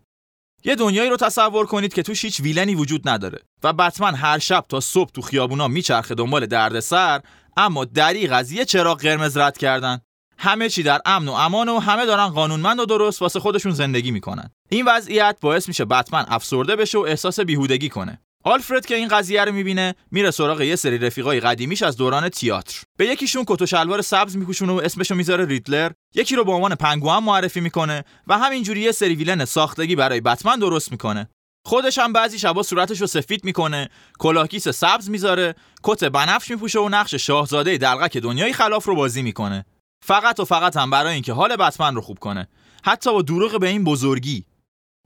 یه 0.67 0.75
دنیایی 0.75 1.11
رو 1.11 1.17
تصور 1.17 1.67
کنید 1.67 1.95
که 1.95 2.03
توش 2.03 2.25
هیچ 2.25 2.41
ویلنی 2.41 2.75
وجود 2.75 3.09
نداره 3.09 3.39
و 3.63 3.73
بتمن 3.73 4.15
هر 4.15 4.39
شب 4.39 4.65
تا 4.69 4.81
صبح 4.81 5.11
تو 5.11 5.23
خیابونا 5.23 5.69
میچرخه 5.69 6.15
دنبال 6.15 6.47
دردسر 6.47 7.21
اما 7.57 7.85
دریغ 7.85 8.33
از 8.33 8.53
یه 8.53 8.65
چراغ 8.65 9.01
قرمز 9.01 9.37
رد 9.37 9.59
کردن. 9.59 10.01
همه 10.39 10.69
چی 10.69 10.83
در 10.83 11.01
امن 11.07 11.29
و 11.29 11.33
امان 11.33 11.69
و 11.69 11.79
همه 11.79 12.07
دارن 12.07 12.29
قانونمند 12.29 12.81
و 12.81 12.87
درست 12.87 13.23
واسه 13.23 13.41
خودشون 13.41 13.73
زندگی 13.73 14.11
می‌کنن. 14.11 14.51
این 14.69 14.85
وضعیت 14.87 15.37
باعث 15.41 15.69
میشه 15.69 15.85
بتمن 15.85 16.25
افسرده 16.29 16.77
بشه 16.77 16.99
و 16.99 17.01
احساس 17.01 17.41
بیهودگی 17.41 17.89
کنه. 17.89 18.21
آلفرد 18.47 18.87
که 18.87 18.95
این 18.95 19.09
قضیه 19.09 19.45
رو 19.45 19.53
می‌بینه 19.53 19.95
میره 20.11 20.31
سراغ 20.31 20.61
یه 20.61 20.77
سری 20.77 20.99
رفیقای 20.99 21.41
قدیمیش 21.41 21.83
از 21.83 21.97
دوران 21.97 22.29
تئاتر 22.29 22.83
به 22.99 23.07
یکیشون 23.07 23.45
کت 23.47 23.63
و 23.63 23.67
شلوار 23.67 24.03
سبز 24.03 24.37
میپوشونه 24.37 24.73
و 24.73 24.81
اسمشو 24.85 25.15
می‌ذاره 25.15 25.45
ریدلر. 25.45 25.91
یکی 26.15 26.37
رو 26.37 26.45
به 26.45 26.53
عنوان 26.53 26.75
پنگوئن 26.75 27.19
معرفی 27.19 27.61
می‌کنه 27.61 28.05
و 28.27 28.39
همینجوری 28.39 28.81
یه 28.81 28.93
سری 28.93 29.15
ویلن 29.15 29.45
ساختگی 29.45 29.97
برای 29.97 30.21
بتمن 30.21 30.59
درست 30.59 30.93
می‌کنه. 30.93 31.29
خودش 31.67 31.99
هم 31.99 32.13
بعضی 32.13 32.39
شبا 32.39 32.63
صورتش 32.63 33.01
رو 33.01 33.07
سفید 33.07 33.45
می‌کنه 33.45 33.89
کلاهگیس 34.19 34.69
سبز 34.69 35.11
می‌ذاره 35.11 35.55
کت 35.83 36.05
بنفش 36.05 36.51
میپوشه 36.51 36.79
و 36.81 36.89
نقش 36.89 37.15
شاهزاده 37.15 37.79
دلغک 37.79 38.17
دنیای 38.17 38.53
خلاف 38.53 38.85
رو 38.85 38.95
بازی 38.95 39.23
می‌کنه. 39.23 39.65
فقط 40.07 40.41
و 40.41 40.45
فقط 40.45 40.77
هم 40.77 40.91
برای 40.91 41.15
اینکه 41.15 41.33
حال 41.33 41.57
بتمن 41.57 41.95
رو 41.95 42.01
خوب 42.01 42.19
کنه. 42.19 42.49
حتی 42.85 43.13
با 43.13 43.23
دروغ 43.23 43.61
به 43.61 43.69
این 43.69 43.85
بزرگی. 43.85 44.45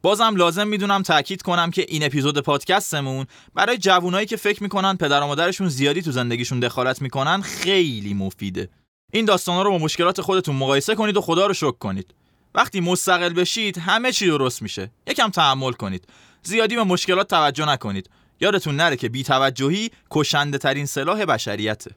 بازم 0.03 0.37
لازم 0.37 0.69
می‌دونم 0.69 1.03
تاکید 1.03 1.43
کنم 1.43 1.71
که 1.71 1.87
این 1.89 2.05
اپیزود 2.05 2.39
پادکستمون 2.39 3.27
برای 3.55 3.79
جوونایی 3.79 4.27
که 4.27 4.37
فکر 4.37 4.63
می‌کنن 4.63 4.97
پدر 4.97 5.21
و 5.21 5.27
مادرشون 5.27 5.69
زیادی 5.69 6.03
تو 6.03 6.13
زندگیشون 6.13 6.61
دخالت 6.61 7.03
می‌کنن 7.03 7.43
خیلی 7.43 8.15
مفیده. 8.15 8.69
این 9.13 9.25
داستانا 9.25 9.63
رو 9.63 9.71
با 9.71 9.79
مشکلات 9.79 10.21
خودتون 10.21 10.57
مقایسه 10.57 10.95
کنید 10.95 11.17
و 11.17 11.21
خدا 11.21 11.47
رو 11.47 11.55
شکر 11.55 11.79
کنید. 11.79 12.15
وقتی 12.55 12.81
مستقل 12.81 13.33
بشید 13.33 13.79
همه 13.79 14.13
چی 14.13 14.27
درست 14.27 14.63
میشه. 14.63 14.91
یکم 15.07 15.31
تحمل 15.31 15.73
کنید. 15.73 16.05
زیادی 16.43 16.77
به 16.77 16.85
مشکلات 16.85 17.29
توجه 17.29 17.69
نکنید. 17.69 18.11
یادتون 18.41 18.77
نره 18.77 18.97
که 18.97 19.09
بیتوجهی 19.09 19.91
کشنده 20.11 20.59
ترین 20.59 20.87
سلاح 20.87 21.25
بشریته. 21.25 21.91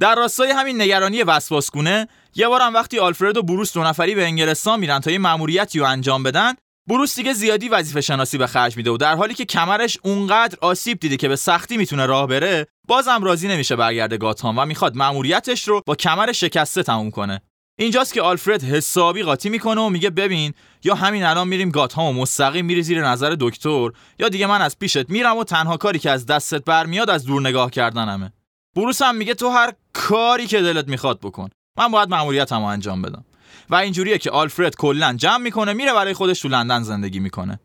در 0.00 0.14
راستای 0.14 0.50
همین 0.50 0.82
نگرانی 0.82 1.22
وسواسگونه 1.22 2.08
یه 2.38 2.48
بارم 2.48 2.74
وقتی 2.74 2.98
آلفرد 2.98 3.36
و 3.36 3.42
بروس 3.42 3.72
دو 3.72 3.82
نفری 3.82 4.14
به 4.14 4.24
انگلستان 4.24 4.80
میرن 4.80 5.00
تا 5.00 5.10
یه 5.10 5.18
مأموریتی 5.18 5.78
رو 5.78 5.86
انجام 5.86 6.22
بدن 6.22 6.52
بروس 6.86 7.16
دیگه 7.16 7.32
زیادی 7.32 7.68
وظیفه 7.68 8.00
شناسی 8.00 8.38
به 8.38 8.46
خرج 8.46 8.76
میده 8.76 8.90
و 8.90 8.96
در 8.96 9.16
حالی 9.16 9.34
که 9.34 9.44
کمرش 9.44 9.98
اونقدر 10.02 10.58
آسیب 10.60 11.00
دیده 11.00 11.16
که 11.16 11.28
به 11.28 11.36
سختی 11.36 11.76
می‌تونه 11.76 12.06
راه 12.06 12.26
بره 12.26 12.66
بازم 12.88 13.24
راضی 13.24 13.48
نمیشه 13.48 13.76
برگرده 13.76 14.16
گاتام 14.16 14.58
و 14.58 14.66
می‌خواد 14.66 14.96
مأموریتش 14.96 15.68
رو 15.68 15.82
با 15.86 15.94
کمر 15.94 16.32
شکسته 16.32 16.82
تموم 16.82 17.10
کنه. 17.10 17.40
اینجاست 17.78 18.14
که 18.14 18.22
آلفرد 18.22 18.62
حسابی 18.62 19.22
قاطی 19.22 19.48
می‌کنه 19.48 19.80
و 19.80 19.88
میگه 19.88 20.10
ببین 20.10 20.54
یا 20.84 20.94
همین 20.94 21.24
الان 21.24 21.48
میریم 21.48 21.70
گاتهام 21.70 22.18
و 22.18 22.22
مستقیم 22.22 22.66
میری 22.66 22.82
زیر 22.82 23.06
نظر 23.06 23.36
دکتر 23.40 23.90
یا 24.18 24.28
دیگه 24.28 24.46
من 24.46 24.62
از 24.62 24.78
پیشت 24.78 25.10
میرم 25.10 25.36
و 25.36 25.44
تنها 25.44 25.76
کاری 25.76 25.98
که 25.98 26.10
از 26.10 26.26
دستت 26.26 26.64
برمیاد 26.64 27.10
از 27.10 27.24
دور 27.24 27.40
نگاه 27.40 27.70
کردنمه. 27.70 28.32
بروس 28.76 29.02
هم 29.02 29.16
میگه 29.16 29.34
تو 29.34 29.48
هر 29.48 29.72
کاری 29.92 30.46
که 30.46 30.60
دلت 30.60 30.88
می‌خواد 30.88 31.20
بکن. 31.20 31.48
من 31.78 31.88
باید 31.88 32.08
مأموریتمو 32.08 32.64
انجام 32.64 33.02
بدم. 33.02 33.24
و 33.70 33.74
اینجوریه 33.74 34.18
که 34.18 34.30
آلفرد 34.30 34.76
کلا 34.76 35.14
جمع 35.16 35.42
می‌کنه 35.42 35.72
میره 35.72 35.92
برای 35.92 36.14
خودش 36.14 36.40
تو 36.40 36.48
لندن 36.48 36.82
زندگی 36.82 37.20
می‌کنه. 37.20 37.60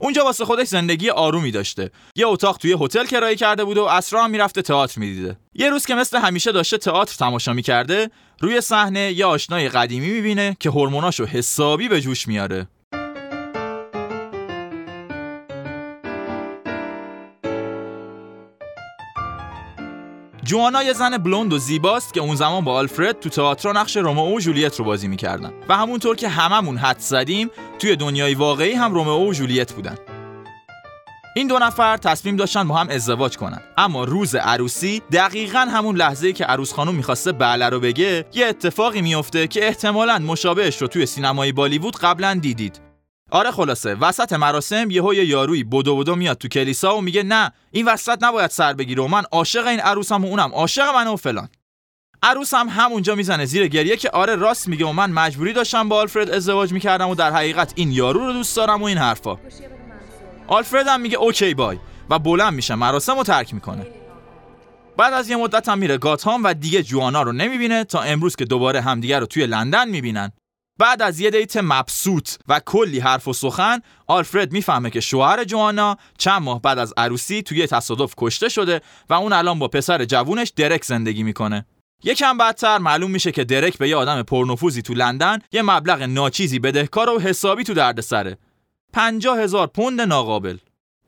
اونجا 0.00 0.24
واسه 0.24 0.44
خودش 0.44 0.66
زندگی 0.66 1.10
آرومی 1.10 1.50
داشته. 1.50 1.90
یه 2.16 2.26
اتاق 2.26 2.56
توی 2.56 2.76
هتل 2.80 3.04
کرایه 3.06 3.36
کرده 3.36 3.64
بود 3.64 3.78
و 3.78 3.84
اسرا 3.84 4.24
هم 4.24 4.30
می‌رفته 4.30 4.62
تئاتر 4.62 5.00
می‌دیده. 5.00 5.38
یه 5.54 5.70
روز 5.70 5.86
که 5.86 5.94
مثل 5.94 6.18
همیشه 6.18 6.52
داشته 6.52 6.78
تئاتر 6.78 7.16
تماشا 7.16 7.52
می‌کرده 7.52 8.10
روی 8.40 8.60
صحنه 8.60 9.12
یه 9.12 9.26
آشنای 9.26 9.68
قدیمی 9.68 10.10
می‌بینه 10.10 10.56
که 10.60 10.70
هورموناشو 10.70 11.24
حسابی 11.24 11.88
به 11.88 12.00
جوش 12.00 12.28
میاره. 12.28 12.68
جوانا 20.48 20.82
یه 20.82 20.92
زن 20.92 21.18
بلوند 21.18 21.52
و 21.52 21.58
زیباست 21.58 22.14
که 22.14 22.20
اون 22.20 22.36
زمان 22.36 22.64
با 22.64 22.72
آلفرد 22.72 23.20
تو 23.20 23.28
تئاتر 23.28 23.72
نقش 23.72 23.96
رومئو 23.96 24.36
و 24.36 24.40
جولیت 24.40 24.76
رو 24.76 24.84
بازی 24.84 25.08
می‌کردن. 25.08 25.52
و 25.68 25.76
همونطور 25.76 26.16
که 26.16 26.28
هممون 26.28 26.76
حد 26.76 26.98
زدیم 26.98 27.50
توی 27.78 27.96
دنیای 27.96 28.34
واقعی 28.34 28.72
هم 28.72 28.94
رومئو 28.94 29.30
و 29.30 29.32
جولیت 29.32 29.72
بودن. 29.72 29.96
این 31.36 31.46
دو 31.46 31.58
نفر 31.58 31.96
تصمیم 31.96 32.36
داشتن 32.36 32.68
با 32.68 32.74
هم 32.74 32.88
ازدواج 32.88 33.36
کنن. 33.36 33.60
اما 33.76 34.04
روز 34.04 34.34
عروسی 34.34 35.02
دقیقا 35.12 35.58
همون 35.58 35.96
لحظه 35.96 36.32
که 36.32 36.44
عروس 36.44 36.72
خانم 36.72 36.94
می‌خواسته 36.94 37.32
بله 37.32 37.68
رو 37.68 37.80
بگه 37.80 38.26
یه 38.34 38.46
اتفاقی 38.46 39.02
میفته 39.02 39.46
که 39.46 39.66
احتمالا 39.66 40.18
مشابهش 40.18 40.82
رو 40.82 40.88
توی 40.88 41.06
سینمای 41.06 41.52
بالیوود 41.52 41.96
قبلا 41.96 42.34
دیدید. 42.34 42.87
آره 43.30 43.50
خلاصه 43.50 43.94
وسط 43.94 44.32
مراسم 44.32 44.90
یهو 44.90 45.14
یه 45.14 45.24
یارویی 45.24 45.64
بدو 45.64 45.96
بدو 45.96 46.14
میاد 46.14 46.38
تو 46.38 46.48
کلیسا 46.48 46.96
و 46.96 47.00
میگه 47.00 47.22
نه 47.22 47.52
این 47.70 47.88
وسط 47.88 48.22
نباید 48.22 48.50
سر 48.50 48.72
بگیره 48.72 49.02
و 49.02 49.06
من 49.06 49.22
عاشق 49.32 49.66
این 49.66 49.80
عروسم 49.80 50.24
و 50.24 50.28
اونم 50.28 50.50
عاشق 50.54 50.94
منه 50.94 51.10
و 51.10 51.16
فلان. 51.16 51.48
عروسم 52.22 52.68
همونجا 52.68 53.14
می‌زنه 53.14 53.44
زیر 53.44 53.68
گریه 53.68 53.96
که 53.96 54.10
آره 54.10 54.36
راست 54.36 54.68
میگه 54.68 54.86
و 54.86 54.92
من 54.92 55.10
مجبوری 55.10 55.52
داشتم 55.52 55.88
با 55.88 55.96
آلفرد 55.96 56.30
ازدواج 56.30 56.72
می‌کردم 56.72 57.08
و 57.08 57.14
در 57.14 57.32
حقیقت 57.32 57.72
این 57.76 57.92
یارو 57.92 58.26
رو 58.26 58.32
دوست 58.32 58.56
دارم 58.56 58.82
و 58.82 58.84
این 58.84 58.98
حرفا. 58.98 59.38
آلفرد 60.46 60.88
هم 60.88 61.00
میگه 61.00 61.16
اوکی 61.16 61.54
بای 61.54 61.78
و 62.10 62.18
بلند 62.18 62.52
میشه 62.52 62.74
مراسم 62.74 63.16
رو 63.16 63.22
ترک 63.22 63.54
می‌کنه. 63.54 63.86
بعد 64.96 65.12
از 65.12 65.30
یه 65.30 65.36
مدت 65.36 65.68
هم 65.68 65.78
میره 65.78 65.98
گاتهام 65.98 66.44
و 66.44 66.54
دیگه 66.54 66.82
جوانا 66.82 67.22
رو 67.22 67.32
نمی‌بینه 67.32 67.84
تا 67.84 68.00
امروز 68.00 68.36
که 68.36 68.44
دوباره 68.44 68.80
همدیگه 68.80 69.18
رو 69.18 69.26
توی 69.26 69.46
لندن 69.46 69.88
می‌بینن. 69.88 70.32
بعد 70.78 71.02
از 71.02 71.20
یه 71.20 71.30
دیت 71.30 71.56
مبسوط 71.56 72.30
و 72.48 72.60
کلی 72.60 72.98
حرف 72.98 73.28
و 73.28 73.32
سخن 73.32 73.80
آلفرد 74.06 74.52
می‌فهمه 74.52 74.90
که 74.90 75.00
شوهر 75.00 75.44
جوانا 75.44 75.96
چند 76.18 76.42
ماه 76.42 76.62
بعد 76.62 76.78
از 76.78 76.94
عروسی 76.96 77.42
توی 77.42 77.66
تصادف 77.66 78.14
کشته 78.16 78.48
شده 78.48 78.80
و 79.10 79.14
اون 79.14 79.32
الان 79.32 79.58
با 79.58 79.68
پسر 79.68 80.04
جوونش 80.04 80.52
درک 80.56 80.84
زندگی 80.84 81.22
می‌کنه. 81.22 81.66
یکم 82.04 82.38
بعدتر 82.38 82.78
معلوم 82.78 83.10
میشه 83.10 83.32
که 83.32 83.44
درک 83.44 83.78
به 83.78 83.88
یه 83.88 83.96
آدم 83.96 84.22
پرنفوذی 84.22 84.82
تو 84.82 84.94
لندن 84.94 85.38
یه 85.52 85.62
مبلغ 85.62 86.02
ناچیزی 86.02 86.58
بدهکار 86.58 87.08
و 87.08 87.20
حسابی 87.20 87.64
تو 87.64 87.74
دردسره. 87.74 88.38
پنجاه 88.92 89.40
هزار 89.40 89.66
پوند 89.66 90.00
ناقابل. 90.00 90.56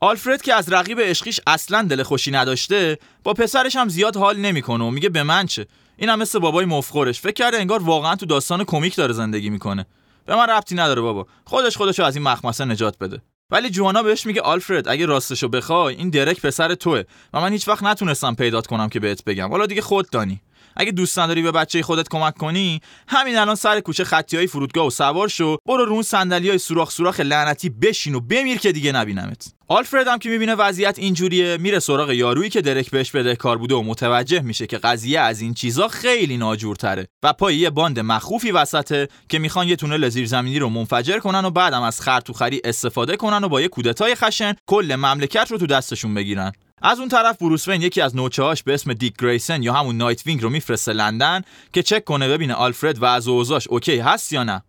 آلفرد 0.01 0.43
که 0.43 0.55
از 0.55 0.73
رقیب 0.73 1.01
عشقیش 1.01 1.41
اصلا 1.47 1.83
دل 1.83 2.03
خوشی 2.03 2.31
نداشته 2.31 2.99
با 3.25 3.35
پسرش 3.35 3.77
هم 3.77 3.89
زیاد 3.89 4.17
حال 4.17 4.37
نمی‌کنه 4.37 4.85
و 4.85 4.91
میگه 4.91 5.09
به 5.09 5.23
من 5.23 5.47
چه؟ 5.47 5.67
این 6.01 6.11
هم 6.11 6.19
مثل 6.19 6.39
بابای 6.39 6.65
مفخورش. 6.65 7.21
فکر 7.21 7.33
کرده 7.33 7.59
انگار 7.59 7.83
واقعا 7.83 8.17
تو 8.17 8.27
داستان 8.27 8.65
کمیک 8.65 8.97
داره 8.97 9.13
زندگی 9.13 9.51
می‌کنه. 9.51 9.87
به 10.27 10.37
من 10.37 10.47
ربطی 10.47 10.75
نداره 10.75 11.01
بابا. 11.01 11.27
خودش 11.45 11.77
خودشو 11.77 12.03
از 12.03 12.17
این 12.17 12.25
مخمسه 12.25 12.65
نجات 12.65 12.99
بده. 12.99 13.23
ولی 13.51 13.71
جوانا 13.71 14.03
بهش 14.03 14.27
میگه 14.27 14.41
آلفرد 14.41 14.89
اگه 14.89 15.07
راستشو 15.07 15.49
بخوای 15.49 15.95
این 15.95 16.11
درک 16.11 16.41
پسر 16.41 16.75
توه. 16.75 17.03
و 17.35 17.41
من 17.41 17.53
هیچ 17.53 17.69
وقت 17.69 17.83
نتونستم 17.83 18.35
پیدات 18.35 18.67
کنم 18.67 18.89
که 18.89 19.01
بهت 19.01 19.25
بگم. 19.25 19.51
حالا 19.51 19.67
دیگه 19.67 19.83
خود 19.83 20.11
دانی. 20.11 20.41
اگه 20.77 20.93
دوست 20.93 21.19
نداری 21.19 21.43
به 21.43 21.53
بچه 21.53 21.83
خودت 21.83 22.09
کمک 22.09 22.35
کنی 22.35 22.81
همین 23.09 23.37
الان 23.37 23.55
سر 23.55 23.81
کوچه 23.81 24.05
خطی 24.05 24.37
های 24.37 24.47
فرودگاه 24.47 24.87
و 24.87 24.91
سوار 24.91 25.29
شو 25.29 25.57
برو 25.67 25.85
رو 25.85 25.93
اون 25.93 26.33
های 26.33 26.59
سوراخ 26.59 26.91
سوراخ 26.91 27.21
لعنتی 27.21 27.69
بشین 27.69 28.15
و 28.15 28.21
بمیر 28.21 28.59
که 28.59 28.73
دیگه 28.73 28.93
نبینمت. 28.93 29.53
آلفرد 29.69 30.09
هم 30.09 30.19
که 30.19 30.29
می‌بینه 30.29 30.55
وضعیت 30.55 30.99
اینجوریه 30.99 31.57
میره 31.57 31.79
سراغ 31.79 32.11
یارویی 32.11 32.51
که 32.51 32.61
درک 32.61 32.91
بهش 32.91 33.11
بده 33.11 33.37
کار 33.37 33.59
بوده 33.59 33.75
و 33.75 33.83
متوجه 33.83 34.41
میشه 34.41 34.67
که 34.67 34.79
قضیه 34.79 35.21
از 35.21 35.41
این 35.41 35.55
چیزا 35.55 35.89
خیلی 35.89 36.37
ناجورتره 36.37 37.07
و 37.23 37.33
پای 37.33 37.57
یه 37.57 37.71
باند 37.71 38.01
مخوفی 38.01 38.51
وسطه 38.51 39.09
که 39.29 39.39
می‌خوان 39.39 39.69
یه 39.69 39.77
تونل 39.77 40.09
زیرزمینی 40.09 40.59
رو 40.59 40.69
منفجر 40.69 41.19
کنن 41.19 41.45
و 41.45 41.51
بعدم 41.51 41.83
از 41.83 42.01
خرطوخری 42.01 42.61
استفاده 42.65 43.17
کنن 43.17 43.45
و 43.45 43.49
با 43.49 43.61
یه 43.61 43.69
کودتای 43.69 44.15
خشن 44.15 44.55
کل 44.67 44.97
مملکت 44.97 45.51
رو 45.51 45.59
تو 45.59 45.67
دستشون 45.67 46.15
بگیرن. 46.15 46.53
از 46.83 46.99
اون 46.99 47.09
طرف 47.09 47.39
بروس 47.39 47.69
وین 47.69 47.83
یکی 47.83 48.01
از 48.01 48.17
نوچه‌هاش 48.17 48.63
به 48.63 48.75
اسم 48.75 48.93
دیک 48.93 49.15
گریسن 49.19 49.63
یا 49.63 49.73
همون 49.73 49.97
نایت 49.97 50.27
وینگ 50.27 50.43
رو 50.43 50.51
میفرسته 50.51 50.93
لندن 50.93 51.43
که 51.73 51.83
چک 51.83 52.05
کنه 52.05 52.29
ببینه 52.29 52.55
آلفرد 52.55 53.29
اوضاعش 53.29 53.69
OK 53.69 53.99
هست 53.99 54.33
یا 54.33 54.45
نه. 54.45 54.63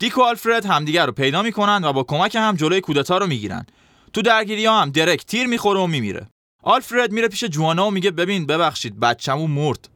دیک 0.00 0.18
و 0.18 0.22
آلفرد 0.22 0.66
همدیگر 0.66 1.06
رو 1.06 1.12
پیدا 1.12 1.42
می‌کنن 1.42 1.84
و 1.84 1.92
با 1.92 2.02
کمک 2.02 2.34
هم 2.34 2.56
جلوی 2.56 2.80
کودتا 2.80 3.18
رو 3.18 3.26
می‌گیرن. 3.26 3.66
تو 4.12 4.22
درگیری 4.22 4.66
هم 4.66 4.90
درک 4.90 5.24
تیر 5.24 5.46
می‌خوره 5.46 5.80
و 5.80 5.86
میمیره. 5.86 6.28
آلفرد 6.62 7.12
میره 7.12 7.28
پیش 7.28 7.44
جوانا 7.44 7.86
و 7.86 7.90
میگه 7.90 8.10
ببین 8.10 8.46
ببخشید 8.46 9.00
بچه‌مون 9.00 9.46
مرد. 9.46 9.88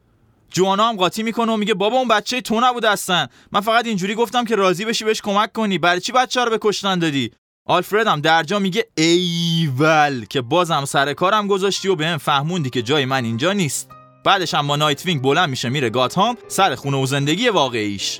جوانا 0.51 0.89
هم 0.89 0.95
قاطی 0.95 1.23
می‌کنه 1.23 1.51
و 1.51 1.57
میگه 1.57 1.73
بابا 1.73 1.97
اون 1.97 2.07
بچه 2.07 2.41
تو 2.41 2.59
نبود 2.59 2.85
اصلا 2.85 3.27
من 3.51 3.61
فقط 3.61 3.85
اینجوری 3.85 4.15
گفتم 4.15 4.45
که 4.45 4.55
راضی 4.55 4.85
بشی 4.85 5.05
بهش 5.05 5.21
کمک 5.21 5.53
کنی. 5.53 5.77
برای 5.77 6.01
چی 6.01 6.11
بچه 6.11 6.43
رو 6.43 6.49
به 6.49 6.57
کشتن 6.61 6.99
دادی؟ 6.99 7.31
آلفرد 7.69 8.07
هم 8.07 8.21
در 8.21 8.43
جا 8.43 8.59
میگه 8.59 8.85
ایول 8.97 10.25
که 10.25 10.41
بازم 10.41 10.85
سر 10.85 11.13
کارم 11.13 11.47
گذاشتی 11.47 11.87
و 11.87 11.95
بهم 11.95 12.17
فهموندی 12.17 12.69
که 12.69 12.81
جای 12.81 13.05
من 13.05 13.23
اینجا 13.23 13.53
نیست. 13.53 13.89
بعدش 14.23 14.53
هم 14.53 14.67
با 14.67 14.75
نایت 14.75 15.05
وینگ 15.05 15.21
بلند 15.21 15.49
میشه 15.49 15.69
میره 15.69 15.89
گاتهام 15.89 16.37
سر 16.47 16.75
خونه 16.75 16.97
و 16.97 17.05
زندگی 17.05 17.49
واقعیش. 17.49 18.19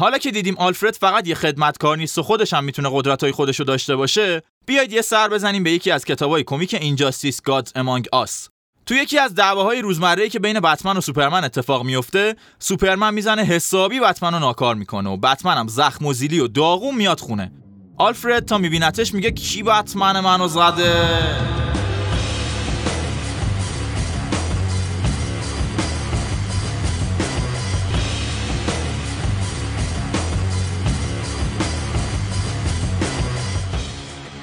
حالا 0.00 0.18
که 0.18 0.30
دیدیم 0.30 0.56
آلفرد 0.58 0.94
فقط 0.94 1.28
یه 1.28 1.34
خدمتکار 1.34 1.96
نیست 1.96 2.18
و 2.18 2.22
خودش 2.22 2.54
هم 2.54 2.64
می‌تونه 2.64 2.88
قدرت‌های 2.92 3.32
خودش 3.32 3.58
رو 3.58 3.64
داشته 3.64 3.96
باشه 3.96 4.42
بیاید 4.66 4.92
یه 4.92 5.02
سر 5.02 5.28
بزنیم 5.28 5.62
به 5.62 5.70
یکی 5.70 5.90
از 5.90 6.04
کتابای 6.04 6.44
کمیک 6.44 6.74
اینجاستیس 6.74 7.42
گاد 7.42 7.72
امانگ 7.74 8.08
آس 8.12 8.48
تو 8.86 8.94
یکی 8.94 9.18
از 9.18 9.34
دعواهای 9.34 9.82
روزمره 9.82 10.28
که 10.28 10.38
بین 10.38 10.60
بتمن 10.60 10.96
و 10.96 11.00
سوپرمن 11.00 11.44
اتفاق 11.44 11.84
میفته 11.84 12.36
سوپرمن 12.58 13.14
می‌زنه 13.14 13.42
حسابی 13.42 14.00
بتمن 14.00 14.32
رو 14.32 14.38
ناکار 14.38 14.74
می‌کنه 14.74 15.10
و 15.10 15.16
بتمن 15.16 15.56
هم 15.56 15.68
زخم 15.68 16.06
و 16.06 16.12
زیلی 16.12 16.40
و 16.40 16.48
داغون 16.48 16.94
میاد 16.94 17.20
خونه. 17.20 17.52
آلفرد 17.98 18.44
تا 18.44 18.58
میبینتش 18.58 19.14
میگه 19.14 19.30
کی 19.30 19.62
بتمن 19.62 20.20
منو 20.20 20.48
زده؟ 20.48 21.69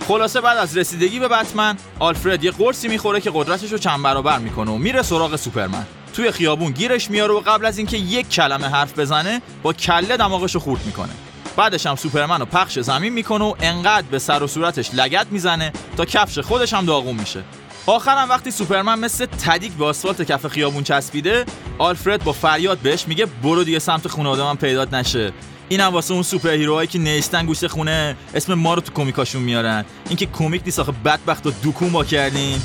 خلاصه 0.07 0.41
بعد 0.41 0.57
از 0.57 0.77
رسیدگی 0.77 1.19
به 1.19 1.27
بتمن 1.27 1.77
آلفرد 1.99 2.43
یه 2.43 2.51
قرصی 2.51 2.87
می‌خوره 2.87 3.21
که 3.21 3.31
قدرتش 3.33 3.71
رو 3.71 3.77
چند 3.77 4.03
برابر 4.03 4.39
می‌کنه 4.39 4.71
و 4.71 4.77
میره 4.77 5.01
سراغ 5.01 5.35
سوپرمن. 5.35 5.85
توی 6.13 6.31
خیابون 6.31 6.71
گیرش 6.71 7.09
میاره 7.09 7.33
و 7.33 7.39
قبل 7.39 7.65
از 7.65 7.77
اینکه 7.77 7.97
یک 7.97 8.29
کلمه 8.29 8.67
حرف 8.67 8.99
بزنه 8.99 9.41
با 9.63 9.73
کله 9.73 10.17
دماغش 10.17 10.55
رو 10.55 10.59
خورد 10.59 10.85
می‌کنه. 10.85 11.09
بعدش 11.57 11.85
هم 11.85 11.95
سوپرمن 11.95 12.39
رو 12.39 12.45
پخش 12.45 12.79
زمین 12.79 13.13
می‌کنه 13.13 13.45
و 13.45 13.55
انقدر 13.59 14.07
به 14.11 14.19
سر 14.19 14.43
و 14.43 14.47
صورتش 14.47 14.93
لگت 14.93 15.27
می‌زنه 15.31 15.73
تا 15.97 16.05
کفش 16.05 16.39
خودش 16.39 16.73
هم 16.73 16.85
داغون 16.85 17.15
میشه. 17.15 17.43
آخرم 17.85 18.29
وقتی 18.29 18.51
سوپرمن 18.51 18.99
مثل 18.99 19.25
تدیک 19.25 19.71
به 19.71 19.85
آسفالت 19.85 20.21
کف 20.21 20.47
خیابون 20.47 20.83
چسبیده 20.83 21.45
آلفرد 21.77 22.23
با 22.23 22.31
فریاد 22.31 22.77
بهش 22.77 23.07
میگه 23.07 23.25
برو 23.25 23.63
دیگه 23.63 23.79
سمت 23.79 24.07
خونه 24.07 24.43
من 24.43 24.55
پیدات 24.55 24.93
نشه. 24.93 25.33
اینم 25.69 25.85
واسه 25.85 26.13
اون 26.13 26.23
سوپر 26.23 26.49
هیروهایی 26.49 26.87
که 26.87 26.99
نیستن 26.99 27.45
گوشت 27.45 27.67
خونه 27.67 28.15
اسم 28.33 28.53
ما 28.53 28.73
رو 28.73 28.81
تو 28.81 28.93
کمیکاشون 28.93 29.41
میارن. 29.41 29.85
اینکه 30.07 30.25
کمیک 30.25 30.61
نیست 30.65 30.79
آخه 30.79 30.91
بدبخت 31.05 31.47
و 31.47 31.51
دکون 31.63 31.89
با 31.89 32.03
کردین. 32.03 32.57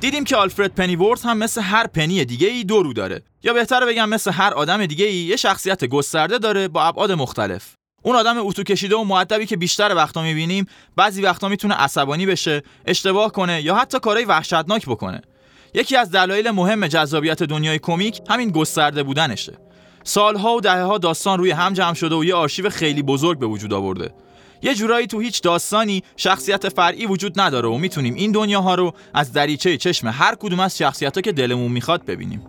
دیدیم 0.00 0.24
که 0.24 0.36
آلفرد 0.36 0.74
پنیورت 0.74 1.24
هم 1.24 1.38
مثل 1.38 1.60
هر 1.60 1.86
پنی 1.86 2.24
دیگه 2.24 2.48
ای 2.48 2.64
دو 2.64 2.82
رو 2.82 2.92
داره. 2.92 3.22
یا 3.42 3.52
بهتره 3.52 3.86
بگم 3.86 4.08
مثل 4.08 4.30
هر 4.30 4.54
آدم 4.54 4.86
دیگه 4.86 5.04
ای 5.04 5.14
یه 5.14 5.36
شخصیت 5.36 5.84
گسترده 5.84 6.38
داره 6.38 6.68
با 6.68 6.84
ابعاد 6.84 7.12
مختلف. 7.12 7.77
اون 8.02 8.16
آدم 8.16 8.34
اتو 8.38 8.62
کشیده 8.62 8.96
و 8.96 9.04
معدبی 9.04 9.46
که 9.46 9.56
بیشتر 9.56 9.94
وقتا 9.94 10.22
می‌بینیم 10.22 10.66
بعضی 10.96 11.22
وقتا 11.22 11.48
می‌تونه 11.48 11.74
عصبانی 11.74 12.26
بشه 12.26 12.62
اشتباه 12.86 13.32
کنه 13.32 13.62
یا 13.62 13.74
حتی 13.74 13.98
کارهای 13.98 14.24
وحشتناک 14.24 14.86
بکنه. 14.86 15.22
یکی 15.74 15.96
از 15.96 16.10
دلایل 16.10 16.50
مهم 16.50 16.86
جذابیت 16.86 17.42
دنیای 17.42 17.78
کمیک 17.78 18.20
همین 18.28 18.50
گسترده 18.50 19.02
بودنشه. 19.02 19.58
سالها 20.04 20.54
و 20.54 20.60
دههها 20.60 20.98
داستان 20.98 21.38
روی 21.38 21.50
هم 21.50 21.72
جمع 21.72 21.94
شده 21.94 22.14
و 22.14 22.24
یه 22.24 22.34
آرشیو 22.34 22.70
خیلی 22.70 23.02
بزرگ 23.02 23.38
به 23.38 23.46
وجود 23.46 23.72
آورده. 23.72 24.14
یه 24.62 24.74
جورایی 24.74 25.06
تو 25.06 25.20
هیچ 25.20 25.42
داستانی 25.42 26.02
شخصیت 26.16 26.68
فرعی 26.68 27.06
وجود 27.06 27.40
نداره 27.40 27.68
و 27.68 27.78
می‌تونیم 27.78 28.14
این 28.14 28.32
دنیاها 28.32 28.74
رو 28.74 28.94
از 29.14 29.32
دریچه 29.32 29.76
چشم 29.76 30.08
هر 30.08 30.34
کدوم 30.34 30.60
از 30.60 30.78
شخصیتها 30.78 31.20
که 31.20 31.32
دلمون 31.32 31.72
می‌خواد 31.72 32.04
ببینیم. 32.04 32.46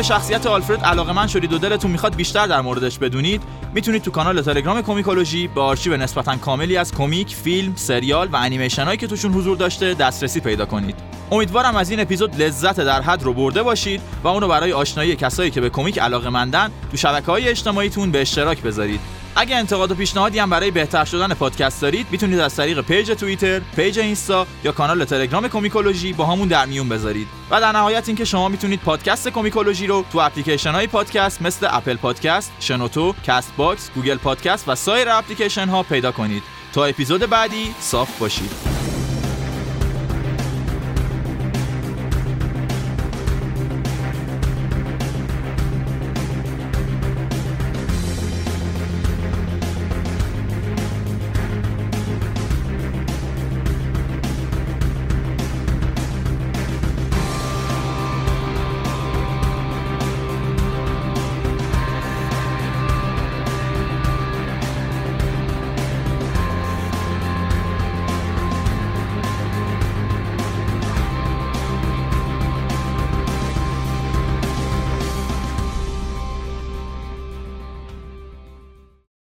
به 0.00 0.04
شخصیت 0.04 0.46
آلفرد 0.46 0.84
علاقه‌مند 0.84 1.26
شدید 1.26 1.52
و 1.52 1.58
دلتون 1.58 1.90
می‌خواد 1.90 2.16
بیشتر 2.16 2.46
در 2.46 2.60
موردش 2.60 2.98
بدونید 2.98 3.42
می‌تونید 3.74 4.02
تو 4.02 4.10
کانال 4.10 4.42
تلگرام 4.42 4.82
کومیکولوژی 4.82 5.48
به 5.48 5.60
آرشیو 5.60 5.96
نسبتا 5.96 6.36
کاملی 6.36 6.76
از 6.76 6.94
کمیک، 6.94 7.36
فیلم، 7.36 7.72
سریال 7.76 8.28
و 8.28 8.36
انیمیشن 8.36 8.84
هایی 8.84 8.96
که 8.96 9.06
توشون 9.06 9.32
حضور 9.32 9.56
داشته 9.56 9.94
دسترسی 9.94 10.40
پیدا 10.40 10.66
کنید. 10.66 10.94
امیدوارم 11.30 11.76
از 11.76 11.90
این 11.90 12.00
اپیزود 12.00 12.42
لذت 12.42 12.80
در 12.80 13.02
حد 13.02 13.22
رو 13.22 13.32
برده 13.32 13.62
باشید 13.62 14.00
و 14.24 14.28
اونو 14.28 14.48
برای 14.48 14.72
آشنایی 14.72 15.16
کسایی 15.16 15.50
که 15.50 15.60
به 15.60 15.70
کمیک 15.70 15.98
علاقه 15.98 16.28
مندن 16.28 16.70
تو 16.90 16.96
شبکه 16.96 17.26
های 17.26 17.48
اجتماعیتون 17.48 18.10
به 18.10 18.20
اشتراک 18.20 18.62
بذارید. 18.62 19.00
اگه 19.36 19.56
انتقاد 19.56 19.90
و 19.90 19.94
پیشنهادی 19.94 20.38
هم 20.38 20.50
برای 20.50 20.70
بهتر 20.70 21.04
شدن 21.04 21.34
پادکست 21.34 21.82
دارید 21.82 22.06
می‌تونید 22.10 22.38
از 22.38 22.56
طریق 22.56 22.80
page 22.80 23.10
توییتر، 23.12 23.60
page 23.76 23.98
اینستا 23.98 24.46
یا 24.64 24.72
کانال 24.72 25.04
تلگرام 25.04 25.48
کومیکولوژی 25.48 26.12
باهامون 26.12 26.48
در 26.48 26.66
میون 26.66 26.88
بذارید. 26.88 27.28
و 27.50 27.60
در 27.60 27.72
نهایت 27.72 28.08
اینکه 28.08 28.24
شما 28.24 28.48
می‌تونید 28.48 28.80
پادکست 28.80 29.28
کومیکولوژی 29.28 29.86
رو 29.86 30.04
تو 30.12 30.18
اپلیکیشن 30.18 30.72
های 30.72 30.86
پادکست 30.86 31.42
مثل 31.42 31.68
Apple 31.70 31.96
Podcast، 31.96 32.52
شنوتو، 32.60 33.14
Castbox، 33.26 33.90
Google 33.94 34.16
Podcast 34.16 34.68
و 34.68 34.74
سایر 34.74 35.08
اپلیکیشن 35.08 35.68
ها 35.68 35.82
پیدا 35.82 36.12
کنید. 36.12 36.42
تا 36.72 36.84
اپیزود 36.84 37.20
بعدی 37.20 37.74
صاف 37.80 38.18
باشید. 38.18 38.89